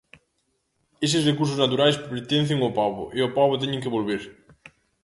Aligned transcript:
Eses 1.05 1.27
recursos 1.29 1.61
naturais 1.63 1.99
pertencen 2.11 2.57
ao 2.61 2.75
pobo 2.79 3.03
e 3.17 3.19
ao 3.21 3.33
pobo 3.37 3.61
teñen 3.61 3.83
que 3.83 3.93
volver. 3.97 4.21